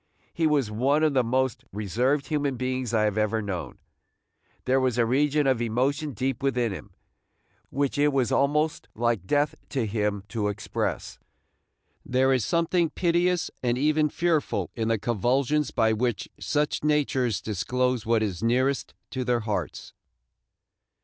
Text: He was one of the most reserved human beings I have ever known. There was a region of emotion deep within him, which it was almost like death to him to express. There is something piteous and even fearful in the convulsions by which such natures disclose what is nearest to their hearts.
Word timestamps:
He 0.33 0.47
was 0.47 0.71
one 0.71 1.03
of 1.03 1.13
the 1.13 1.23
most 1.23 1.63
reserved 1.71 2.25
human 2.25 2.55
beings 2.57 2.91
I 2.91 3.03
have 3.03 3.19
ever 3.19 3.39
known. 3.39 3.77
There 4.65 4.79
was 4.79 4.97
a 4.97 5.05
region 5.05 5.45
of 5.45 5.61
emotion 5.61 6.13
deep 6.13 6.41
within 6.41 6.71
him, 6.71 6.95
which 7.69 7.99
it 7.99 8.07
was 8.07 8.31
almost 8.31 8.87
like 8.95 9.27
death 9.27 9.53
to 9.69 9.85
him 9.85 10.23
to 10.29 10.47
express. 10.47 11.19
There 12.03 12.33
is 12.33 12.43
something 12.43 12.89
piteous 12.89 13.51
and 13.61 13.77
even 13.77 14.09
fearful 14.09 14.71
in 14.75 14.87
the 14.87 14.97
convulsions 14.97 15.69
by 15.69 15.93
which 15.93 16.27
such 16.39 16.83
natures 16.83 17.39
disclose 17.39 18.03
what 18.03 18.23
is 18.23 18.41
nearest 18.41 18.95
to 19.11 19.23
their 19.23 19.41
hearts. 19.41 19.93